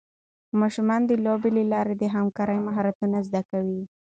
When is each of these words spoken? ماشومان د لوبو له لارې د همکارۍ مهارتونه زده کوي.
ماشومان 0.59 1.01
د 1.05 1.11
لوبو 1.25 1.47
له 1.57 1.63
لارې 1.73 1.93
د 1.97 2.03
همکارۍ 2.15 2.59
مهارتونه 2.67 3.17
زده 3.27 3.41
کوي. 3.49 3.81